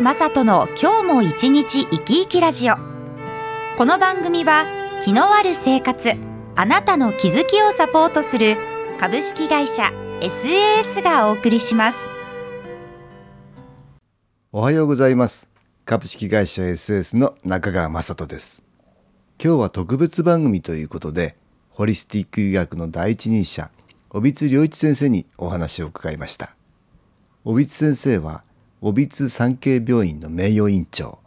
[0.00, 2.74] 川雅人の今日も一日生き生きラジオ。
[3.76, 4.64] この番組は
[5.04, 6.12] 気のある生活
[6.56, 8.56] あなたの気づきをサポートする
[8.98, 11.98] 株式会社 SAS がお送りします。
[14.52, 15.50] おはようございます。
[15.84, 18.62] 株式会社 SAS の中川雅人です。
[19.42, 21.36] 今日は特別番組ということで
[21.68, 23.70] ホリスティック医学の第一人者
[24.08, 26.56] 小光良一先生にお話を伺いました。
[27.44, 28.44] 小光先生は
[28.82, 31.18] 小光産経病院の名誉院長。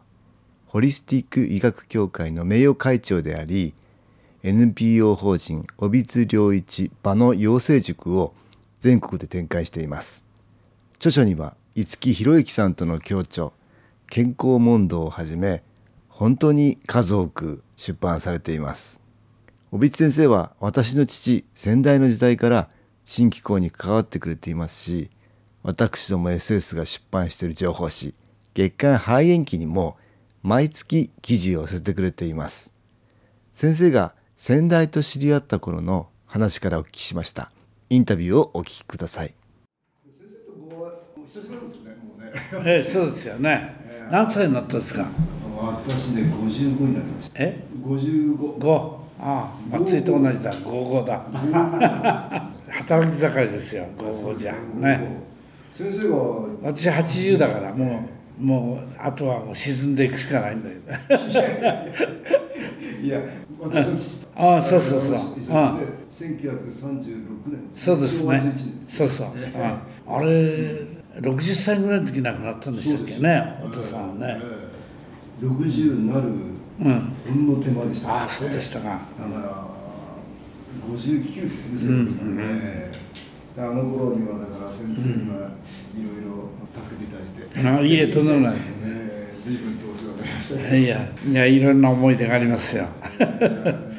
[0.65, 3.75] ホリスティック医学協会の名誉会長であり
[4.41, 8.33] NPO 法人小光良一場の養成塾を
[8.79, 10.25] 全国で展開しています。
[10.95, 13.51] 著書には五木博之さんとの共著
[14.09, 15.61] 健康問答をはじめ
[16.09, 18.99] 本当に数多く出版されています。
[19.69, 22.69] 小光先生は私の父先代の時代から
[23.05, 25.11] 新機構に関わってくれていますし
[25.63, 28.13] 私ども SS が出版している情報誌
[28.53, 29.97] 月刊肺炎期にも
[30.41, 32.73] 毎月記事を寄せてくれています
[33.53, 37.51] 先生が先代と知り合った頃の話からお聞きしました
[37.89, 39.33] インタビューをお聞きください
[42.65, 43.75] ええ、そうですよね。
[44.11, 45.07] 何歳になったんですか？
[45.85, 48.99] 私ね55になりましたえ、55五。
[49.19, 50.51] ああ、松井と同じだ。
[50.63, 51.21] 五五だ。
[52.69, 53.85] 働き盛りですよ。
[53.97, 54.53] 五五じゃ。
[54.75, 55.32] ね。
[55.73, 56.15] 先生が
[56.61, 58.07] 私八十だから、も
[58.39, 60.91] う、もう、あとはもう沈んでいくしかないんだけど。
[63.03, 63.19] いや
[63.59, 65.15] 私の父とああ、そうそうそう。
[65.57, 65.79] ああ
[66.11, 68.85] 1936年そうですね昭和11年。
[68.85, 69.27] そうそう。
[69.55, 70.79] あああれ、
[71.21, 73.59] 六十歳ぐらいの時亡くなったんでしたっけね。
[73.65, 74.39] お父さんはね。
[75.41, 76.29] 60になる
[76.81, 77.13] うん。
[77.25, 78.85] ほんの手間でした、ああ、そうでしたか。
[78.89, 79.01] だか
[79.39, 79.67] ら
[80.87, 82.91] 59ですね、その時はねで
[83.55, 88.55] あの頃にはだから先生にはいろいろ助けていただいて、あいえ、とんでもない。
[88.83, 90.71] えー、随分とお世話になりました。
[90.71, 92.87] ねいや、いや、いろんな思い出がありますよ。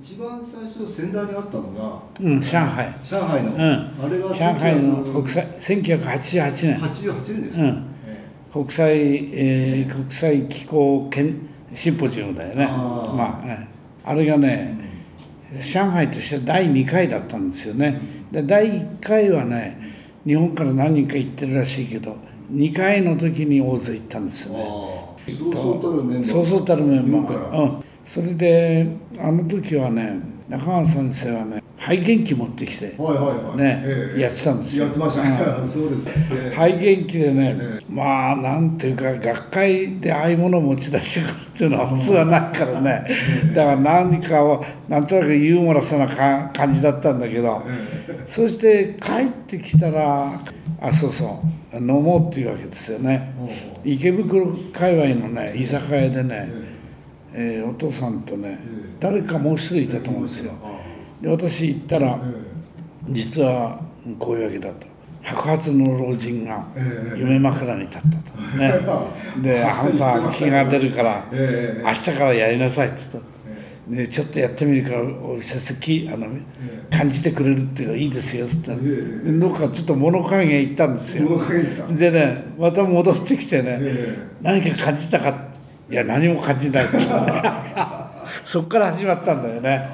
[0.00, 2.94] 一番最初仙台にあったのがうん、上海。
[3.02, 3.60] 上海の、うん。
[3.60, 6.80] あれは上海の国際1988年。
[6.80, 7.82] 88年です、うん。
[8.06, 8.96] え国際、
[9.32, 11.34] えー国際気候研
[11.74, 12.66] シンポジウムだよね。
[12.66, 13.68] まあね。
[14.06, 14.78] あれがね
[15.60, 18.00] 上海としては第2回だったんですよね
[18.32, 19.78] で第1回はね
[20.24, 22.16] 日本から何人か行ってるらしいけど
[22.52, 24.64] 2回の時に大勢行ったんですよね
[26.24, 28.86] そうそうたるメンバーそうそれで
[29.18, 33.56] あの時はね中川先生はね肺元気持ってきてはいはいはい。
[33.58, 33.82] ね。
[33.86, 34.20] ええ。
[34.22, 34.86] やってたんですよ。
[34.86, 36.52] やってましたね、 そうです、ええ。
[36.52, 37.78] 肺元気でね、え。
[37.88, 43.04] まあなんていうか学会でああいうものを持ち出してくるっていうのは普通はないからね。
[43.54, 47.62] だから何かをなんとなくユーモラスなか感じだったんだけど。
[48.26, 50.40] そして帰ってきたら
[50.80, 51.40] あそうそ
[51.72, 51.78] う。
[51.78, 53.32] 飲もうっていうわけですよね。
[53.84, 56.50] 池袋界隈のね居酒屋でね、
[57.32, 58.58] えーお父さんとね
[58.98, 60.52] 誰かもう一人いたと思うんですよ
[61.20, 62.18] で私行ったら
[63.08, 63.80] 実は
[64.18, 64.86] こういうわけだと。
[65.22, 66.64] 白髪の老人が
[67.16, 68.38] 夢枕に立ったと。
[68.56, 68.72] ね。
[69.42, 72.96] で あんた気が出るからえ明日からやりなさいって。
[73.12, 73.36] 言った
[73.88, 76.26] でちょっとやってみるからお先生きあの
[76.90, 81.40] 感じてくれるっていうのいいですよっつったどっかちょっと物陰へ行ったんですよ。
[81.96, 85.32] でねまた戻ってきてねえ何か感じたか
[85.88, 86.98] いや何も感じないって。
[88.44, 89.88] そっから始まったんだよね、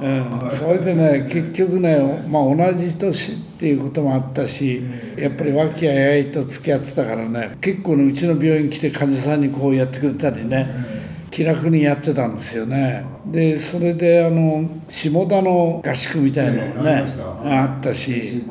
[0.00, 4.82] うん、それでね結局ね、まあ、同じ年っていうこともあったし
[5.16, 10.98] やっぱり和気あいあいと付き合ってたからね結構ねうちの病院来て患者さんにこうやってくれたりね
[11.30, 13.04] 気楽にやってたんですよね。
[13.26, 17.04] でそれであの下田の合宿みたいなのええ
[17.44, 18.42] あねあったし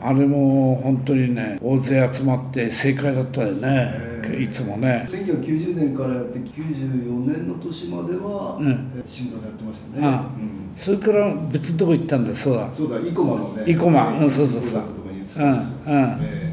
[0.00, 5.04] あれも本当にね大勢集まって正解だったよねいつもね。
[5.08, 8.92] 1990年からやって94年の年までは、うん。
[8.96, 10.72] え新聞でやってましたね、あうん。
[10.76, 12.30] それから別のとこ行ったんだ。
[12.30, 12.72] よそうだ。
[12.72, 13.62] そうだ生駒のね。
[13.66, 14.08] 生駒。
[14.18, 14.82] うんそうそうそう。
[15.38, 16.18] うんうん。
[16.20, 16.52] え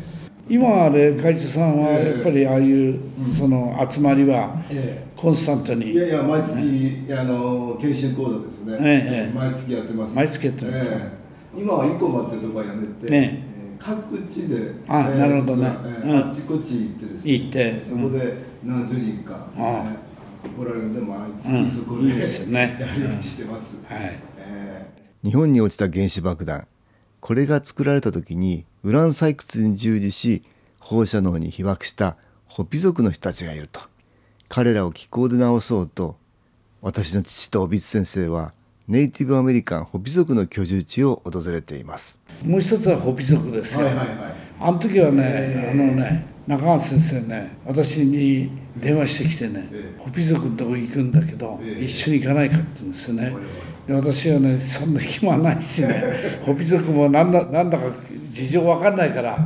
[0.52, 3.00] 今あれ会長さんはやっぱりああいう
[3.32, 5.10] その集まりはええ。
[5.16, 10.16] コンスタントえいにやいや毎月、あの研修講座ですね、ええ毎月やってます。
[10.16, 10.90] 毎月やってます
[11.56, 13.49] 今は生駒ってところはやめて、ねええ
[13.80, 15.68] 各地であなるほどね。
[15.68, 17.84] あっちこっち行ってですね行って。
[17.84, 19.84] そこで何十人か、ああ。
[19.86, 20.10] ね
[20.44, 21.70] 怒られるんで毎月うん。
[21.70, 22.78] そこで、ね。
[22.80, 24.20] やり打ちしてます、はい。
[24.38, 25.28] えー。
[25.28, 26.68] 日本に落ちた原子爆弾。
[27.20, 30.44] これが作られた時にウラン採掘に従事し
[30.80, 32.16] 放射能に被爆した
[32.48, 33.82] ホピ族の人たちがいると。
[34.48, 36.18] 彼らを気候で治そうと
[36.82, 38.54] 私の父と帯津先生は
[38.90, 42.20] ネイティブアメリカンホピ族の居住地を訪れています。
[42.44, 43.88] もう一つはホピ族ですよ、
[44.60, 49.70] あの時はね、あのね、中川先生ね、私に電話してきてね、
[50.00, 53.32] ホピ族のとこ行くんだけど、一緒に行かないかって言うんですよね。
[53.86, 57.84] で私はね、そんな暇ないしね、ホピ族もなんだなんだか
[58.32, 59.38] 事情わかんないから、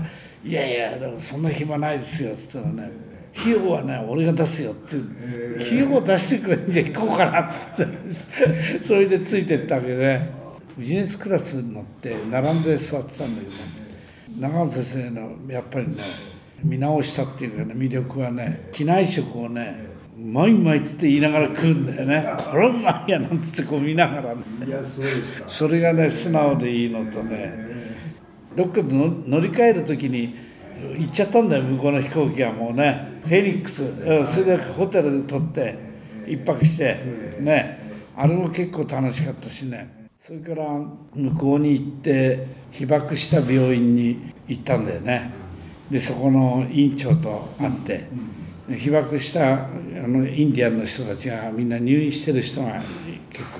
[0.46, 2.92] いやいや、でもそんな暇ないですよって言ったらね、
[3.36, 4.96] 費用はね、俺が出すよって
[5.62, 10.44] 費用を出してくれんじゃ行こうかなって言って、それでついてったわけで。
[10.76, 13.54] ビジネスクラスに乗って並んで座ってたんだけど
[14.40, 15.98] 長野先生のやっぱりね
[16.64, 19.86] 見直したっていうかね魅力はね機内食をね
[20.18, 22.28] うまいうまいっつって言いながら食うんだよね。
[22.52, 24.42] これうまいやなんつってこう見ながらね。
[24.66, 25.48] いやそうですか。
[25.48, 27.54] それがね素直でいいのとね。
[28.56, 30.36] どっかでの乗り換える時に
[30.98, 33.20] 行っちゃったんだよ向こうの飛行機はもうね。
[33.24, 34.04] フェニックス。
[34.04, 35.78] うんそれでホテル取って
[36.28, 36.98] 一泊して
[37.40, 37.80] ね。
[38.16, 40.10] あれも結構楽しかったしね。
[40.20, 40.66] それから
[41.14, 45.32] 向こうに行って被爆した病院に行ったんだよね。
[45.90, 48.08] でそこの院長と会って
[48.78, 49.68] 被爆したあ
[50.08, 52.82] のインディアンの人たちがみんな入院してる人が
[53.30, 53.60] 結構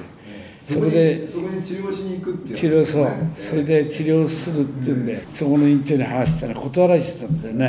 [0.64, 3.08] それでそこに治療しに行くっていう治療そう。
[3.36, 7.68] それで治療するっていうんでそこの院長に話したら断られてたんだよね。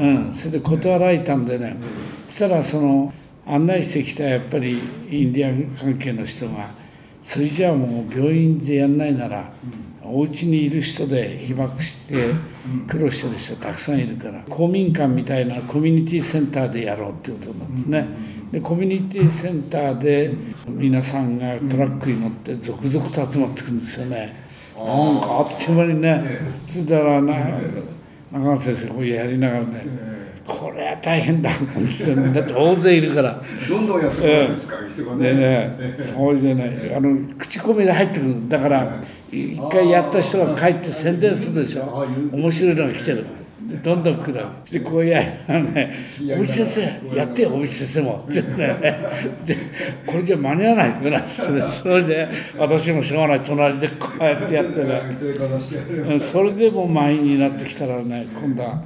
[0.00, 1.76] うんそれで断られたんでね。
[2.28, 3.12] そしたらその
[3.46, 4.78] 案内してきたやっぱり
[5.10, 6.70] インディアン関係の人が
[7.22, 9.52] それじゃあもう病院でやんないなら
[10.02, 12.30] お家にいる人で被爆して
[12.88, 20.34] 苦労してる人たくさんいるから公民館みたいなコミュニティセンターでやろうっていうことになってねでコミュニティセンターで
[20.66, 24.42] 皆さんがトラックに乗って続々と集まってくるんですよね。
[24.76, 27.34] なんかあっという間にねそれからな
[28.30, 30.12] 中川先生こうやりながらね
[30.46, 33.40] これは大変だなんですよねだって大勢いるから。
[33.68, 38.48] どんどんやってくるんですか、人がでね、それでね、あの口コミで入ってくる。
[38.48, 43.20] だから、一回やった人が帰って宣伝するでしょ、面白いのが来てる。
[43.20, 43.41] って。
[43.68, 48.76] でどんどん来る でこうやあのね「大内先生やってよ大内先生も」ってね
[49.44, 49.56] で
[50.06, 52.28] これじゃ間に合わないよなっつってねそれで
[52.58, 55.00] 私もしょうがない隣でこうやってやってね。
[56.08, 58.82] うんそれでもう満員になってきたらね今度は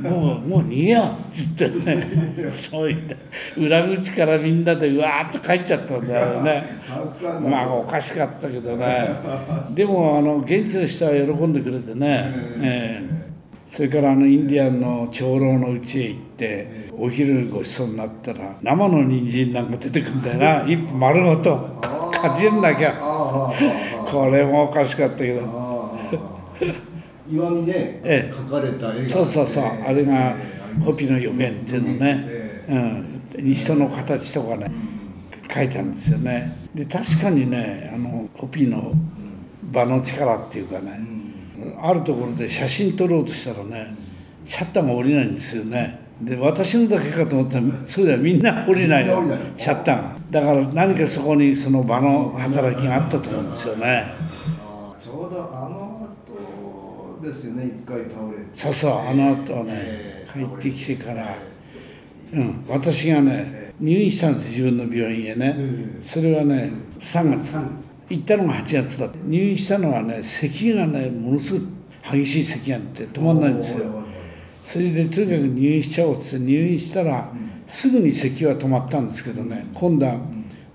[0.00, 2.06] もうもう逃げようっつってね。
[2.50, 3.16] そう言って
[3.58, 6.64] 裏口からみんなでうわーっと帰っちゃったんだよね。
[7.42, 9.08] まあおかしかったけどね。
[9.74, 12.32] でもあの現地の人は喜んでくれてね、
[12.62, 13.33] ええ
[13.74, 20.72] それからあのインディアンの長老の家へ行ってお昼ごちそうになったら生の人参なんか出てくるんだよな。
[20.72, 22.92] 一本丸ごとかじんなきゃ。
[24.06, 25.40] これもおかしかったけど。
[27.28, 27.72] 岩にね、
[28.04, 28.32] ええ。
[28.32, 29.64] 描かれた絵がそうそうそう。
[29.64, 30.36] あれが
[30.84, 32.62] ホピの予言っていうのね、
[33.34, 34.70] うん、人の形とかね
[35.52, 36.56] 書いたんですよね。
[36.76, 38.92] で確かにねあのホピの
[39.64, 41.13] 場の力っていうかね、
[41.80, 43.94] あるところで写真撮ろうとしたらね
[44.46, 46.00] シャッターが下りないんですよね。
[46.20, 49.22] で私のだけかと思ったらそうではみんな降りないの
[49.56, 50.16] シャッターが。
[50.30, 54.04] だから何かそこにその場の働きがあったと思うんですよね。
[54.98, 56.08] ちょうどあの
[57.20, 58.44] 後ですよね一回倒れて。
[58.54, 61.36] そうそうあの後はねえ帰ってきてから、
[62.32, 65.56] うん、私がね入院したんです自分の病院へね、
[66.00, 67.56] それはね3月
[68.08, 71.62] 行ったのが8月だ入院したのはね咳がねものすごい
[72.12, 74.04] 激しい咳があって止まんないんですよ。
[74.66, 77.30] それでとにかく入院しちゃおうっつって入院したら
[77.66, 79.66] すぐに咳は止まったんですけどね。
[79.74, 80.18] 今度は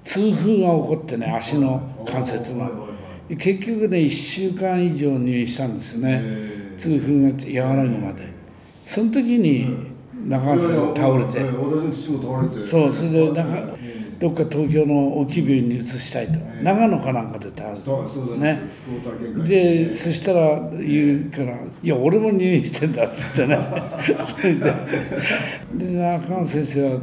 [0.04, 2.88] 痛風が起こってね足の関節の。
[3.28, 6.22] で結局ね1週間以上入院したんですよね。
[6.78, 8.24] 痛風が和らぐまで。
[8.88, 9.68] その時に
[10.26, 12.66] 中川先生が倒れて。
[12.66, 13.76] そうそれでなんか
[14.20, 16.34] どっか東京の大きい病院に移したいと。
[16.62, 18.60] 長野かなんかで倒れそうそうてね
[19.48, 19.96] で。
[19.96, 23.58] そしたら言うから「いや俺も入院してんだ」っつってね。
[25.80, 27.00] でで中川先生は3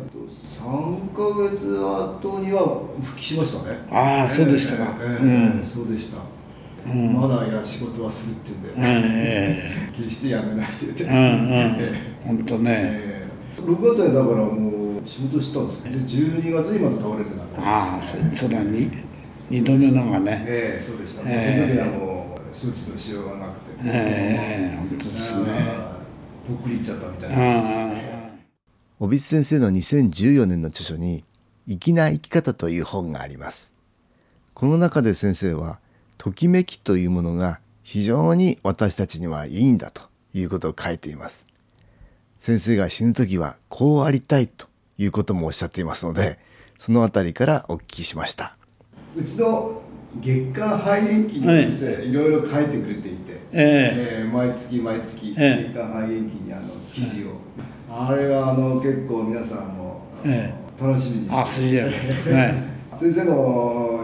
[1.14, 1.22] ヶ
[1.54, 3.78] 月後には復帰しましたね。
[3.90, 5.26] ああそうでしたか、ええう
[5.60, 5.64] ん。
[5.64, 6.18] そうでした、
[6.92, 11.14] まだいや仕事はするって言うんで、え 決してやめないって言って、えうん
[12.32, 12.36] うん。
[12.38, 12.72] 本当ね。
[12.76, 13.26] ええ。
[13.62, 14.75] 6月にだからもう
[15.06, 19.04] 仕事してたんですで12月にまた倒れてなくああそそれは 2,
[19.48, 20.44] 二度目のがね。
[20.46, 21.76] ええそうでした、ええ。
[21.76, 25.50] その時はもう処置のしようがなくて、ええ本当ですね。
[25.50, 25.96] あー
[26.48, 28.46] ぽっくりいっちゃったみたいうんなですね
[29.00, 31.24] 帯津先生の2014年の著書に
[31.66, 33.72] 粋な生き方という本があります。
[34.54, 35.80] この中で先生は、
[36.16, 41.46] ときめきというものが非常に私たちにはいいんだということを書いています。
[42.38, 44.66] 先生が死ぬ時はこうありたいと
[44.98, 46.38] いうこともおっしゃっていますので、
[46.78, 48.56] そのあたりからお聞きしました。
[49.16, 49.82] うちの
[50.20, 52.12] 月刊肺炎記に先生、い。
[52.12, 54.24] ろいろ書いてくれていて、ええ。
[54.26, 55.72] ー毎月毎月ええ。
[55.72, 56.62] 月刊肺炎記にあの
[56.92, 57.32] 記事を、
[57.90, 64.00] あれはあの結構皆さんも、あのえ楽しみにしてあね 先生の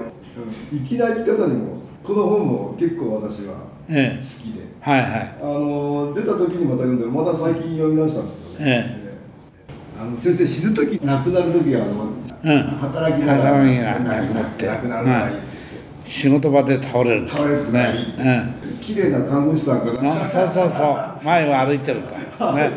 [0.72, 3.58] うん粋な生き方にもこの本も結構私は好
[3.90, 4.18] え。
[4.18, 5.34] えきで、はいはい。
[5.42, 9.01] あの出た時にまた読んでまた最近読み直したんですけどね、え
[10.02, 17.96] あの先生死ぬ時亡くなる時はあの、うん働きながら働きがなくなって亡くなるのがいいって仕事場で倒れる倒れるのがい。
[18.02, 20.24] いってね綺麗な看護師さんかうんな。
[20.24, 21.24] あそうそうそう。
[21.24, 22.14] 前を歩いてると。
[22.52, 22.70] ね。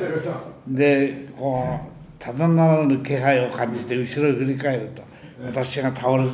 [0.68, 5.02] でこうただならぬ気配を感じて後ろへ振り返ると。
[5.44, 6.30] 私が倒れて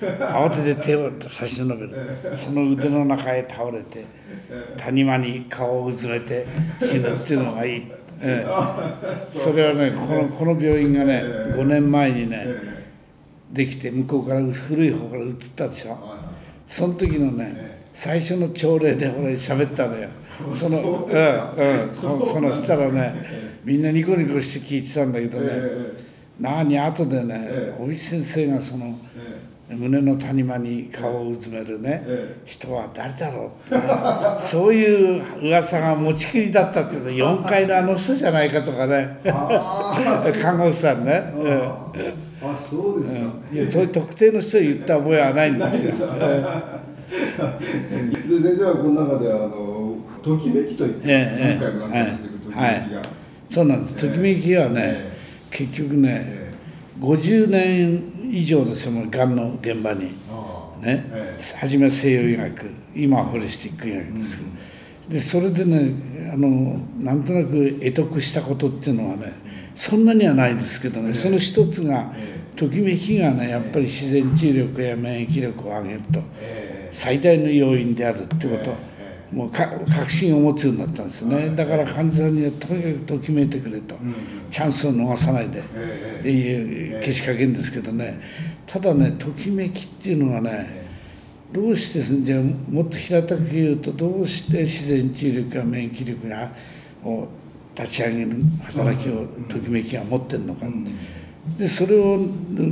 [0.00, 1.90] 慌てて手を差し伸べる。
[2.36, 4.04] その腕の中へ倒れて
[4.76, 6.46] 谷間に顔をうずめて
[6.80, 9.20] 死ぬっていうのがいい、ええ。
[9.20, 12.46] それはねこのこの病院がね5年前にね
[13.52, 15.98] できて向こうから古い方から移ったでしょ。
[16.66, 20.08] その時のね最初の朝礼で俺喋ったのよ。
[20.54, 21.94] そのそうんうん。
[21.94, 25.52] そそのしたらねみんなニコニコして聞いてたんだけどね
[26.38, 28.98] 何後でねえ尾木先生がその
[29.70, 32.02] 胸の谷間に顔をうずめるね。
[32.06, 33.82] え人は誰だろうってね。
[34.40, 39.18] そういう噂が持ちきりだったっていうの4階のあの人じゃないかとかね。
[40.40, 41.52] 看護師さんね、うん
[42.40, 43.20] ああそうですか、
[43.52, 46.08] いやそういう特定の人を言った覚えはないんですよ。
[47.08, 52.88] で先生はこの中であのときめきと言ってます、ええ今回も何か出てくるときめきが、はい。
[53.50, 53.96] そうなんです。
[53.96, 55.12] ときめきはね、え
[55.50, 56.47] 結局ね、
[57.00, 60.04] 50年以上ですよ、がんの現場に。
[60.80, 61.04] ね。
[61.12, 64.50] え、初めは西洋医学、今はホリスティック医学ですけど、
[65.14, 65.92] でそれでね
[66.32, 69.32] あの、なんとなく得得したことっていうのはね、
[69.74, 72.12] そんなにはないんですけどね、その一つが、
[72.56, 78.97] ときめきがね、やっぱり自然治癒力や免疫力を上げると、え最大の要因であるってこと、え
[79.32, 83.94] もうか確信を持つようになったんですよね、だから患者さんにはとにかくときめいてくれと、
[84.50, 85.62] チャンスを逃さないで。
[85.74, 88.20] えっていうけしかけんですけどね。
[88.66, 90.86] ただねときめきっていうのはね
[91.52, 96.50] どうしてじゃあもっと平たく言うとどうして自然治癒力や免疫力が
[97.02, 97.28] を
[97.74, 98.32] 立ち上げる
[98.64, 100.66] 働きをときめきが持ってるのか、
[101.58, 102.18] でそれを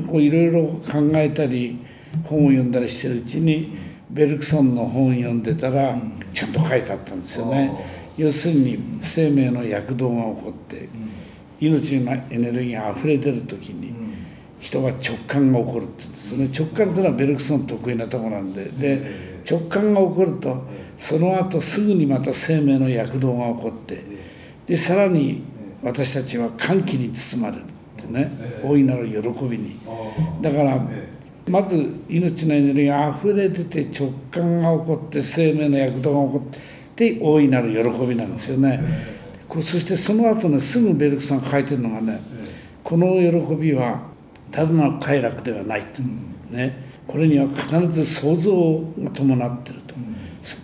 [0.06, 1.78] こういろいろ考えたり
[2.25, 3.76] 本を読んだりしてるうちに
[4.10, 5.98] ベルクソンの本を読んでたら
[6.32, 7.70] ちゃんと書いてあったんですよね。
[8.16, 10.88] 要するに生命の躍動が起こって
[11.60, 13.94] 命のエネルギーが溢れ出る時に
[14.58, 16.50] 人は直感が起こるって言うんですよね。
[16.56, 18.64] 直感というのはベルクソン得意なところなんで。
[18.64, 20.64] で直感が起こると
[20.98, 24.02] その後すぐにまた生命の躍動が起こって
[24.66, 25.42] でさらに
[25.82, 27.64] 私たちは歓喜に包まれるっ
[27.96, 28.30] てね。
[28.64, 29.78] 大いなる喜びに。
[30.40, 30.86] だから
[31.49, 38.81] まず命のエネルギーが溢れ出て直感が起こって生命の躍動が起こって大いなる喜びなんですよね。
[39.49, 42.21] こうそしてその後ねすぐベルクさんが書いてるのがね
[42.83, 44.00] この喜びは
[44.50, 46.03] ただの快楽ではないと、
[46.50, 46.76] ね、
[47.07, 49.95] これには必ず想像が伴ってると、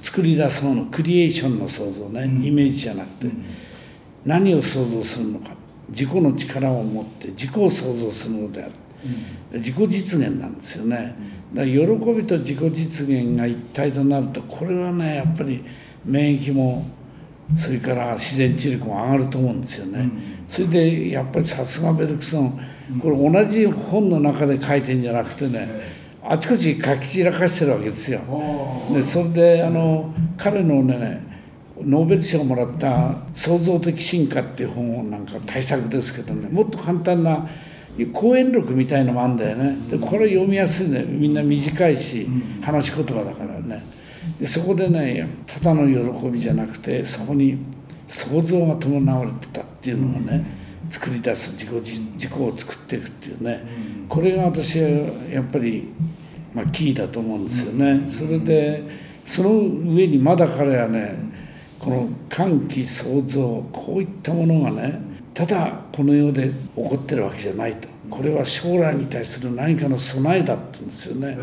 [0.03, 3.29] 作り出すものクリエーションの想像ね、イメージじゃなくて、
[4.25, 5.51] 何を想像するのか。
[5.89, 8.73] 自己の力を持って自己を想像するのである、
[9.52, 11.14] 自己実現なんですよね。
[11.54, 11.80] だから喜
[12.12, 15.62] びと自己実現が一体となるとこれはねやっぱり
[16.04, 16.87] 免疫も
[17.56, 20.09] それから自然治癒力も上がると思うんですよね、
[20.49, 22.61] それでやっぱりさすがベルクソン
[23.00, 25.68] これ同じ本の中で書いてんじゃなくてね
[26.25, 28.21] あちこち書き散らかしてるわけですよ。
[28.92, 31.32] でそれであの彼のね
[31.80, 37.47] ノーベル賞をもらった「創造的進化」っていう本なんか大作ですけどねもっと簡単な
[38.12, 39.76] 講演録みたいのもあるんだよね。
[39.90, 42.26] でこれ読みやすいねみんな短いし
[42.62, 43.84] 話し言葉だからね。
[44.40, 47.58] でそこでねただの喜びじゃなくてそこに
[48.08, 50.44] 想像が伴われてたっていうのがね
[50.90, 53.62] 作り出す自己自己を作っていくっていうね。
[54.08, 54.88] これが私は
[55.30, 55.88] やっぱり、
[56.54, 58.08] まあ、キーだと思うんですよね。
[58.08, 58.82] それで
[59.26, 61.14] その上にまだ彼はね
[61.78, 67.89] この歓喜創造こういったものがねただこの世で起こってるわけじゃないと。
[68.11, 71.39] これは将来に対する何かの備えだって言うんですよね。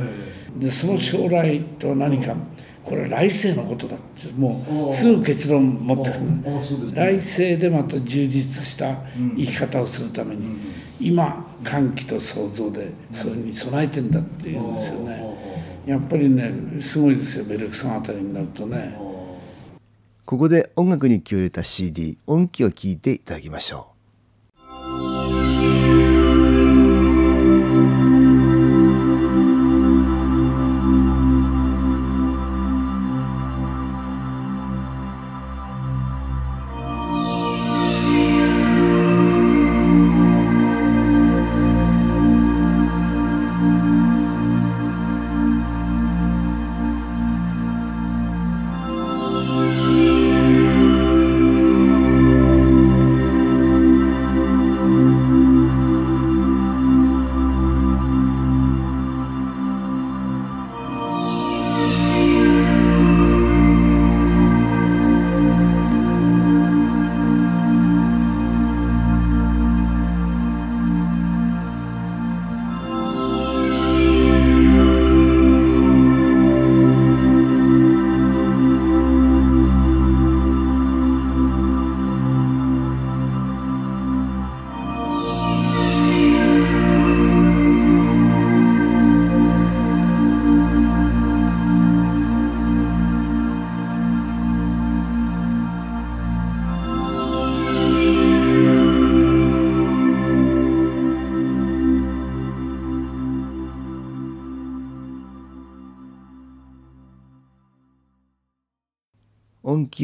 [0.58, 2.36] でその将来とは何か。
[2.82, 4.32] これは来世のことだって。
[4.32, 8.96] もうすぐ結論持ってくる、来世でまた充実した
[9.38, 10.58] 生き方をするために、
[11.00, 15.24] 今歓喜と創造でそれに備えてんだっていうんですよね。
[15.86, 17.46] やっぱりねすごいですよ。
[17.46, 18.98] ベルクさんあたりになるとね
[20.30, 23.99] ここで音楽に気を入れた CD 音機を聴いていただきましょう。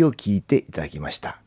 [0.03, 1.39] を聞いていただきました。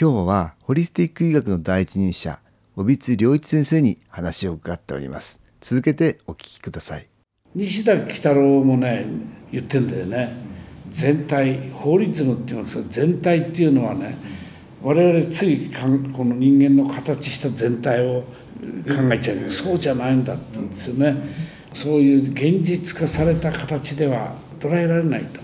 [0.00, 2.40] 今日はホリスティック医学の第一人者
[2.74, 5.40] 帯津良一先生に話を伺っております。
[5.60, 7.06] 続けてお聞きください。
[7.54, 9.06] 西田喜太郎もね
[9.50, 10.34] 言ってんだよね。
[10.88, 14.16] 全体法律のっていうんですか全体っていうのはね
[14.82, 18.28] 我々ついこの人間の形した全体を考
[19.12, 21.52] えちゃうけどそうじゃないんだって言うんですよね。
[21.74, 25.40] そういう現実化された形では捉えられないと。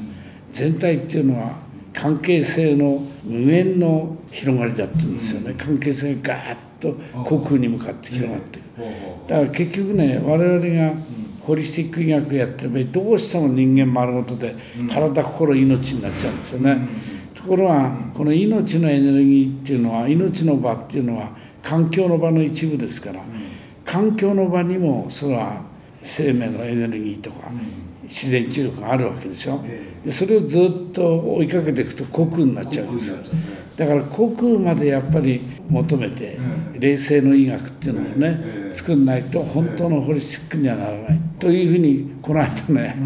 [0.50, 1.67] 全体っていうのは
[1.98, 5.54] 関係性の無限の広がりだって言うんですよね。
[5.58, 10.94] 関係性がガーッと虚空に向かって広がっていくだから結局ね我々が
[11.40, 14.54] ホリスティック医学やってる場合どうしても人間丸ごとで
[14.88, 16.88] 体心命になっちゃうんですよね。
[17.34, 21.30] ところがこの命のエネルギーっていうのは命の場っていうのは
[21.62, 23.20] 環境の場の一部ですから
[23.84, 25.62] 環境の場にもそれは
[26.02, 27.50] 生命のエネルギーとか
[28.04, 29.60] 自然治療があるわけでしょ
[30.08, 33.16] でそれをずっと追いかけていくと虚空になっちゃうんですよ。
[33.76, 36.38] だから虚空までやっぱり求めて
[36.78, 41.20] 冷静の医学っていうのをね作んないと本当のホリスティックにはならない。
[41.38, 42.96] というふうにこの間ね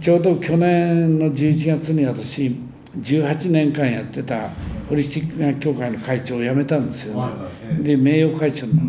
[0.00, 2.56] ちょうど去年の11月に私
[2.96, 4.48] 18年間やってた
[4.88, 7.82] ホリスティック学協会の会長を辞めたんですよね。
[7.82, 8.88] で名誉会長になる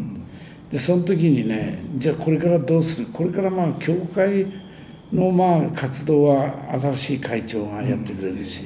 [0.72, 3.08] でその時にねじゃあこれからどうする？
[3.12, 4.45] これからまあ協会
[5.13, 8.65] のまあ活動は新しい会長がやってくれるし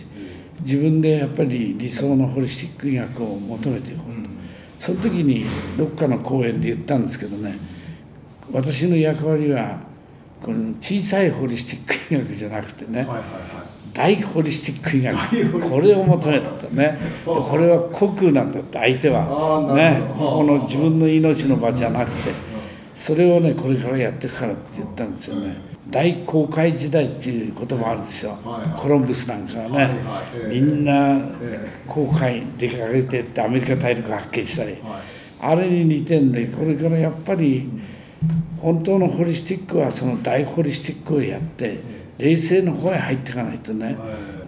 [0.62, 4.34] 自分でやっぱり理想のホリスティック医学を求めていこうと。
[4.79, 5.45] その時に
[5.77, 7.58] どっかの講演で言ったんですけどね
[8.51, 9.79] 私の役割は
[10.41, 13.08] この小さいホリスティック医学じゃなくてね、
[13.93, 19.73] 大ホリスティック医学これを求めたとね これは虚空なんだって相手は。
[19.73, 22.53] ねこの自分の命の場じゃなくて。
[22.95, 25.72] それをねこれからやっていくからって言ったんですよね。
[25.89, 28.37] 大航海時代っていうこともあるんですよ、
[28.77, 29.89] コロンブスなんかはね、
[30.49, 31.19] みんな
[31.87, 34.77] 航海出かけてってアメリカ大陸発見したり、
[35.41, 37.69] あれに似てんでこれからやっぱり
[38.61, 41.79] 本当のホリスティックはその大ホリスティックをやって
[42.17, 43.97] 冷静の方へ入っていかないとね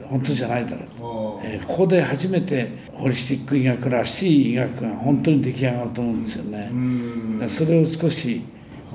[0.07, 7.49] 本当じゃないだろうと、えー、ここで初めてホリスティック医学らしい医学が本当に出来上がると思うんですよね。
[7.49, 8.41] それを少し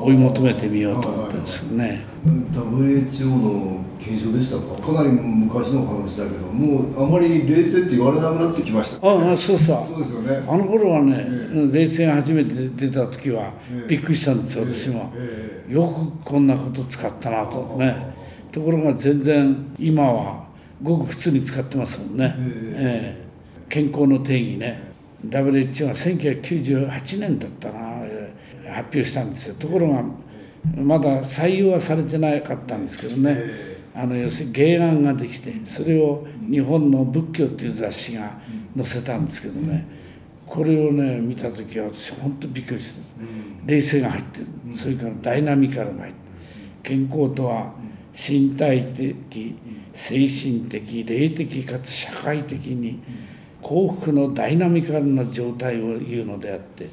[0.03, 2.05] 追い求めてみようと思ってですね。
[2.53, 4.95] WHO の検証でしたか？
[4.95, 9.85] かなり昔の話だけどもうあまり冷静って言われなくなってきました、ね、ああそうそう。
[9.85, 10.43] そうですよね。
[10.49, 13.53] あの頃はね、えー、冷静が初めて出た時は
[13.89, 18.19] びっくりしたんですよ、えー、私も、えー、よくこんなこと使ったなとね。
[18.53, 20.45] ところが全然今は
[20.83, 24.91] ごく普通に使ってますもんね、えー、健康の定義ね。
[25.25, 27.90] WHO は1998年だったな
[28.71, 29.55] 発表したんですよ。
[29.55, 30.05] ところが
[30.77, 33.71] まだ採用はされてなかったんですけどね。
[33.95, 38.39] あの要するに原案ができてそれを日本の仏教っていう雑誌が
[38.77, 39.87] 載せたんですけどね。
[40.47, 43.01] これをね見た時は私本当びっくりして
[43.67, 44.47] 冷静が入ってる。
[44.73, 46.19] それからダイナミカルが入って
[46.83, 47.73] 健康とは
[48.13, 49.57] 身体的
[49.95, 53.01] 精神的霊的かつ社会的に
[53.63, 56.89] 幸福のダイナミカルな状態を言うのであって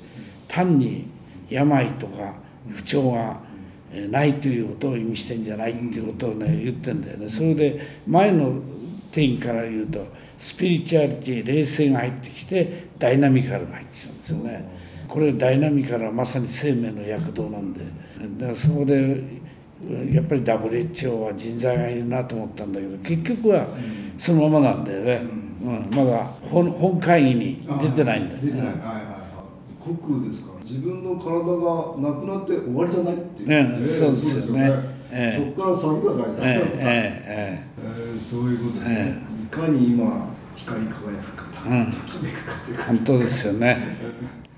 [0.47, 1.07] 単に
[1.49, 2.35] 病とか
[2.69, 3.39] 不調が
[4.09, 7.29] ないということを意味してんじゃないっていうことをね言ってんだよね。
[7.29, 8.61] それで前の
[9.11, 10.05] 定義から言うと
[10.37, 14.77] スピリチュアリティ冷静が入ってきてダイナミカルが入ってきたんですよね。
[15.07, 17.79] これダイナミカルはまさに生命の躍動なんで。
[18.39, 19.23] だからそこで
[20.11, 23.67] やっぱり WHO は人材がいるなと思ったんだけど結局は
[24.17, 25.21] そのままなんだよね、
[25.61, 28.51] うん、まだ本本会議に出てないんだよ出
[29.95, 30.53] てない、はいはいはい、国ですか？
[30.53, 33.87] ら自分の体がなくなって終わりじゃないっていう、ね。
[33.87, 34.97] そうですよね。
[35.11, 35.53] ええ。
[35.55, 38.13] そこから先が大事だえから、えええ。
[38.15, 41.85] ーそういうことですね、えいかに今光り輝くかと、うん。
[41.85, 42.77] ときめくかっていう。
[42.77, 43.77] かえ本当ですよね。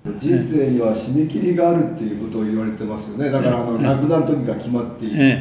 [0.17, 3.29] 人生には締め切りがあるっていうことを言われてますよね。
[3.29, 5.37] だからあの亡くなる時が決まっている、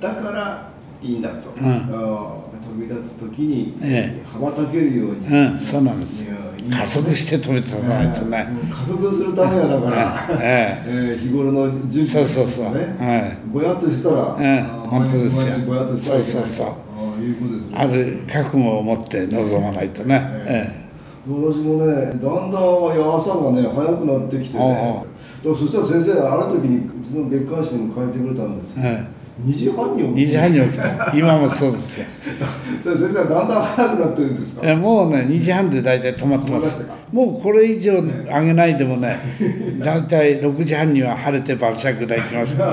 [0.00, 6.24] だからいいんだと、んあー飛び立つ時に、え羽ばたけるように、えうんそうなんです。
[6.24, 8.46] いやいい加速して止めておかないとね。
[8.62, 12.74] うん加速するためはだから、ええー日頃の準備そうそうそう。
[12.74, 15.66] ですよね、はいぼやっとしたら、えー本当ですよ。
[15.66, 16.22] ぼやっとしたら。
[16.22, 16.66] そうそうそう。
[16.66, 17.76] あーいうことですね。
[17.78, 20.82] ある覚悟を持って臨まないとね、ええ
[21.24, 25.04] 私もねだんだん朝がね早くなってきてね。
[25.44, 29.06] だからそしたら先生ある時にうちの月刊誌にも書いてくれたんですよ、え
[29.40, 32.06] 2時半にえ、2起きて時半に起きた今もそうですよ。
[32.80, 34.70] そ れ先生はだんだん早くなってるんですか？
[34.70, 36.86] えもうね2時半で大体止まってます。
[37.10, 39.18] もうこれ以上上げないでもね
[39.80, 42.66] 大体6時半には晴れて晩酌が行きます 今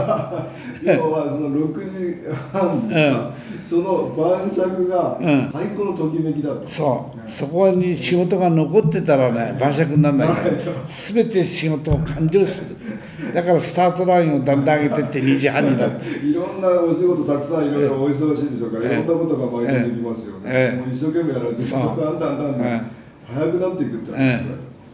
[0.93, 2.17] はその6時
[2.53, 3.31] 半ですか、
[3.63, 5.49] その晩酌がうん。
[5.51, 7.31] 最高のときめきだった、そう。
[7.31, 10.49] そこに仕事が残ってたらね晩酌にならないから。
[10.87, 13.33] 全て仕事を完了してる。
[13.33, 20.77] だからスタートラインをだんだん上げてって2時半になっていろんなお仕事たくさんいろいろお忙しいでしょうから、いろんなことが毎回できますよね、ええ。
[20.79, 22.81] もう一生懸命やられてだんだんだんだんえ
[23.29, 23.33] え。
[23.33, 24.45] 早くなっていくってことですね、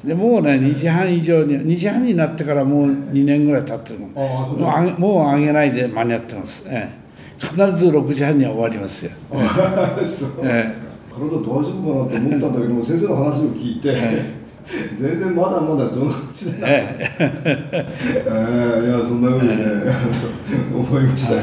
[0.03, 7.04] でもうね2時半以上に2時半になってからもう2年ぐらい経ってるもう上げもう上げないで間に合ってます、ええ
[7.45, 9.11] 必ず6時半には終わりますよ。
[9.31, 10.31] そうですか、
[11.11, 13.95] 体大丈夫かなと思ったんだけども先生の話を聞いて、
[14.97, 17.85] 全然まだまだ序の口だな、ええ。
[18.27, 19.55] ー いやそんなふうにね、
[20.73, 21.41] 思いましたよ、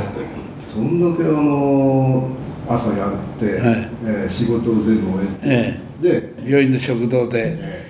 [0.66, 2.28] そんだけあの
[2.68, 3.88] 朝やって、はい。
[4.04, 6.50] えー仕事を全部終えて、でえ。
[6.50, 7.81] 病院の食堂で、え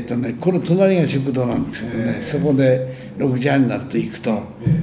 [0.00, 4.42] ーっとね、この隣が食堂なんですけどね、そこで6時半になると行くと、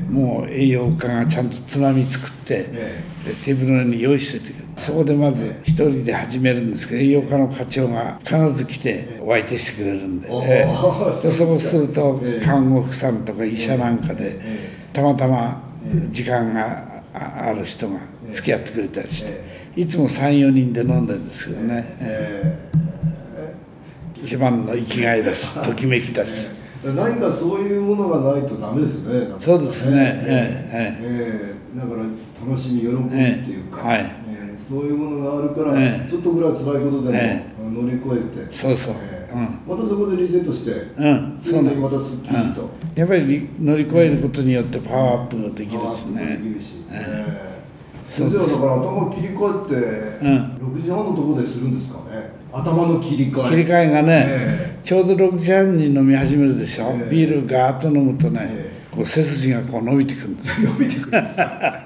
[0.09, 15.61] もう栄養価がちゃんとつまみ作って、えでテーブルの上に用意しててそこでまず一人で始めるんですけど栄養価の課長が必ず来てお相手してくれるんで,、ええそうでそうするとええ看護婦さんとか医者なんかでえたまたま
[16.09, 17.99] 時間があある人が
[18.31, 19.41] 付き合ってくれたりして
[19.75, 22.88] いつも34人で飲んでるんですけどね、ええ
[24.21, 26.59] 一番の生きがいだしときめきだし。
[26.83, 29.27] 何かそういうものがないとダメですね。
[29.27, 29.97] なんかそうですね。
[30.25, 31.55] ええええ。
[31.75, 32.03] えだから
[32.45, 34.01] 楽しみ喜びっていうか、ええはい。
[34.01, 34.57] ええ。
[34.57, 36.09] そういうものがあるから、ええ。
[36.09, 38.95] ちょっとぐらい辛いことでも、え乗り越えて、そうそう。
[38.97, 39.33] ええ。
[39.33, 39.77] うん。
[39.77, 41.35] またそこでリセットして、うん。
[41.37, 46.37] 次そうなんまたすっきりと、やっぱりり乗り越えることによってパワーアップができるしね。
[46.37, 47.59] できるし、ええ。
[48.09, 48.49] そうです。
[48.51, 50.79] 先生はだから頭切り替えって、うん。
[50.79, 53.49] 6時半のところでするんですかね頭の切り替え。
[53.49, 57.09] 切り替えがね、えちょうど6時半に飲み始めるでしょ、ええ。
[57.09, 60.69] ビールガーッと飲むとね、えこう背筋がこう伸びてくるんですよ。
[60.71, 61.83] 伸びてくるんですか？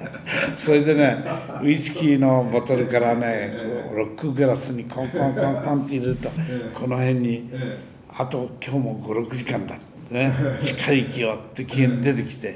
[0.55, 1.17] それでね
[1.61, 3.57] ウイスキーのボトルからね
[3.89, 6.29] こうロックグラスにコンコンコンコンって入れると、
[6.73, 7.79] この辺に、え
[8.15, 12.55] あと今日も56時間だってねしっかり生きようって気が出てきて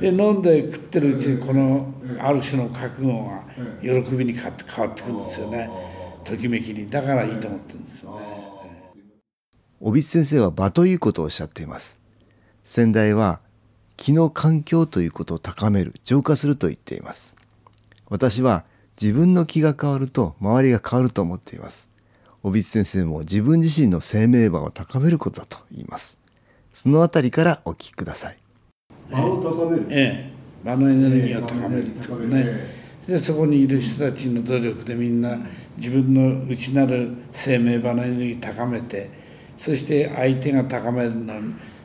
[0.00, 3.42] で飲んで食ってるうちにこのある種の覚悟が
[3.80, 5.70] 喜びに変わって変わってくるんですよね
[6.28, 8.26] ときめきにだからいいと思ってるんですよね。
[9.80, 12.02] 小渕先生は場ということをおっしゃっています。
[12.64, 13.40] 先代は
[13.96, 17.34] 気の環境ということを高める浄化すると言っています。
[18.10, 18.64] 私は
[19.00, 21.88] 自分の気が変わると周りが変わると思っています。
[22.42, 26.18] 小渕先生も自分自身の生命場を高めることだと言います。
[26.74, 28.38] そのあたりからお聞きください。
[29.10, 32.77] 場を高めるええ、場のエネルギーを高めるってことね、
[33.08, 35.38] でそこにいる人たちの努力でみんな
[35.78, 39.08] 自分の内なる生命場のエネルギー高めて
[39.56, 41.36] そして相手が高めるのを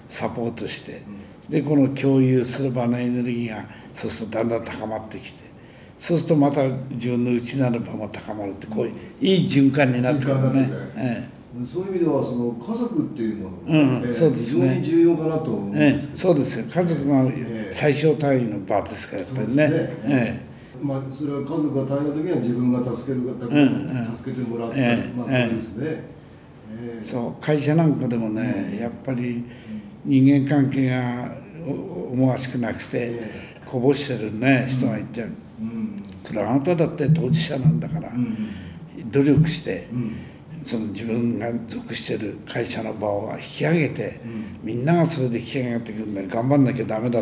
[0.09, 1.01] サポートして
[1.47, 5.43] でこの共有する場のエネルギーがそうするとだんだん高まってきて
[5.97, 10.41] そうするとまた自分の内なる場も高まるってこういういい循環になってくるね。
[10.41, 10.91] 循環になってくる。
[10.97, 11.33] え
[11.65, 14.81] そういう意味ではその家族っていうものが、そうですね。
[14.81, 16.65] 非常に重要かなと思うんええですけど、そうですよ。
[16.73, 17.69] 家族がええ。
[17.71, 19.55] 最小単位の場ですからやっぱりね。
[19.55, 19.69] ね。
[19.69, 20.52] ええ
[20.83, 23.57] まあ、それは家族が大変な時には自分が助ける方、うん
[24.07, 24.15] うん。
[24.15, 25.61] 助けてもらった、ええまあ、えで。
[25.61, 25.85] すね、
[26.77, 27.05] ええ。
[27.05, 29.45] そう会社なんかでもねやっぱり
[30.03, 33.21] 人間関係がお思わしくなくて
[33.65, 35.25] こぼしてるね人がいてう
[35.63, 36.03] ん。
[36.23, 38.37] これあなただって当事者なんだからうん。
[39.11, 40.15] 努力してうん
[40.63, 44.59] その自分が属してる会社の場を引き上げてうん。
[44.63, 46.21] みんながそれで引き上げていくんだ。
[46.21, 47.21] よ頑張んなきゃダメだ。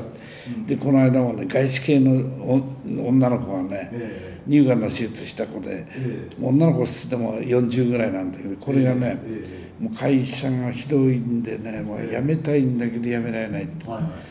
[0.68, 2.62] でこの間もね外資系のお
[3.08, 6.30] 女の子がねえ乳がんの手術した子でええ。
[6.40, 14.31] 女の子っつっても40ぐらいなんだけどこれがねえもう会社がひどいんでねもう辞めたいんだけど辞められないえはいはい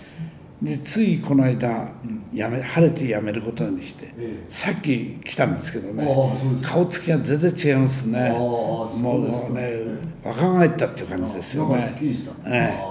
[0.63, 1.89] でついこの間
[2.33, 4.47] 辞め晴れて辞めることにしてええ。
[4.51, 6.07] さっき来たんですけどね
[6.63, 8.31] 顔つきが全然違いますね。
[8.31, 9.81] もそうね
[10.23, 12.85] 若返ったっていう感じですよね。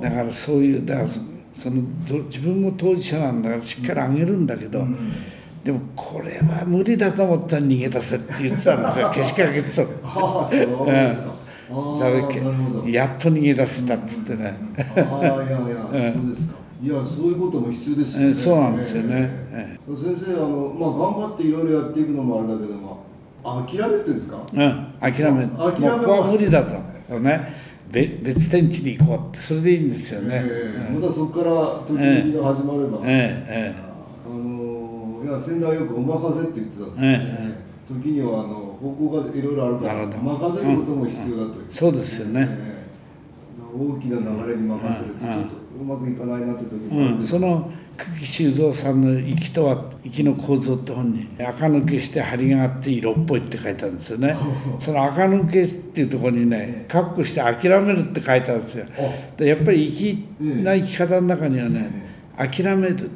[0.00, 1.20] だからそういうだからそ
[1.54, 4.86] そのど自分も当事者なんだからしっかりあげるんだけど、
[5.64, 9.10] でもこれは無理だと思ったら逃げ出せって言ってたんですよ。
[9.14, 9.88] けしかけてたの。
[10.04, 11.22] ああそうです
[12.86, 18.28] やっと逃げ出せたっつってね、ああいやいや、 そうですかいやそういうことも必要ですよね。
[18.28, 19.28] えそうなんですよね。
[19.50, 22.98] ええ先生あの、まあ、頑張っていろいろやっていくのもあれだけども
[23.42, 24.46] あ諦めってですか？
[24.52, 26.62] うん、諦め諦めはここは無理だ
[27.08, 27.18] と。
[27.18, 27.54] ね。
[27.90, 29.38] べ別天地に行こうって。
[29.38, 33.82] それでいいんですよね、ええまたそこから時々が始まれば、えええ
[34.24, 37.20] あのいや先代はよく「お任せ」って言ってたんですけど、ね。
[37.40, 42.86] え時にはあの方向がいろいろあるから任せることも必要だという、えそうですよね、ええ
[43.78, 54.36] 大きな流れに任せるとちょっとうまくいかないなって時うん、その久喜修造さんの「息とは息の構造」って本に「赤抜けして張りがあって色っぽい」って書いてあるんですよね。
[54.80, 58.86] その赤抜けっていうところにね「カッコして諦める」って書いてあるんですよ。
[59.36, 60.26] でやっぱり生き
[60.64, 61.90] な生き方の中にはね
[62.36, 63.10] 諦める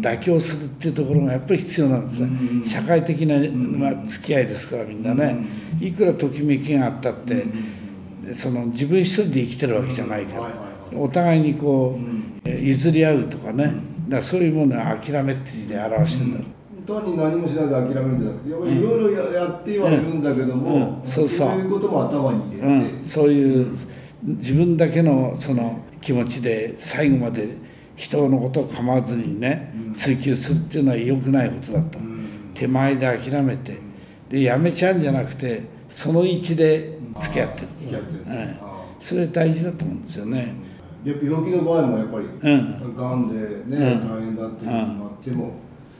[0.00, 2.28] 妥協するっていうところがやっぱり必要なんですね
[2.64, 3.36] 社会的な、
[3.78, 5.36] まあ、付き合いですからみんなね。
[5.80, 7.44] いくらときめきがあったって
[8.32, 13.76] その自分一人で生きてるわけじゃないからお互いにこう、え譲り合うとかね、だか
[14.16, 16.38] らそういうものは諦めって字で表してるんだ。
[16.40, 16.44] ろ
[16.98, 18.18] う、単に何もしないで諦めるん。
[18.18, 20.20] じゃなくていろいろややってはいるん。
[20.20, 20.82] だけども、うん。
[21.00, 21.06] うん。
[21.06, 23.76] そうそういうことも頭に入れて、うん、そういう
[24.24, 27.56] 自分だけのその気持ちで最後まで
[27.96, 31.98] 人のことを構わずにね追求するっていうのは良くないことだと、
[32.54, 33.78] 手前で諦めて
[34.28, 35.00] でやめちゃうん。
[35.00, 38.26] じゃなくてその位置で付き合ってる、付き合ってる、
[38.98, 40.00] それ大事だと思うん。
[40.00, 40.61] ですよね、あ
[41.04, 42.96] やっぱ病気の場合もやっぱり、ん。
[42.96, 44.08] がんでね、うん。
[44.08, 45.52] 大変だっていうこともあっても、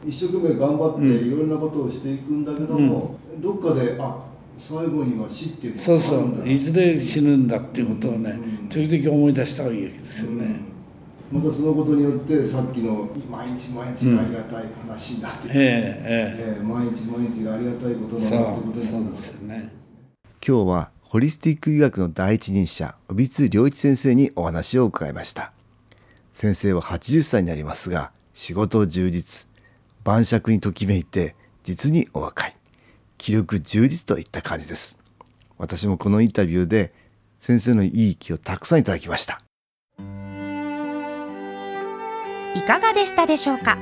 [0.06, 4.24] 一生懸命頑張っていろんなことをしていくんだけども、どっかであ
[4.56, 8.68] 最後には死っていうのがそうそあるんだういずれ死ぬんだっていうことをね、うん。
[8.68, 10.60] 時々思い出した方がいいわけですよね、
[11.32, 16.58] またそのことによってさっきの毎日毎日がありがたい話になって、ええええ。
[16.60, 18.92] え毎日毎日がありがたいことなんだってことにする。
[18.92, 19.72] そうですよね。
[20.46, 25.53] 今日はホリスティック医学の第一人者帯津良一先生にお話を伺いました。
[26.33, 29.46] 先生は80歳になりますが仕事充実
[30.05, 32.57] 晩酌にときめいて実にお若い。
[33.18, 34.98] 気力充実といった感じです。
[35.59, 36.94] 私もこのインタビューで
[37.38, 39.38] 先生のいい気をたくさんいただきました。
[42.55, 43.77] いかがでしたでしょうか？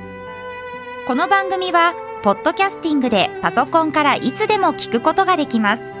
[1.07, 6.00] この番組はポッドキャスティングでパソコンからいつでも聞くことができます。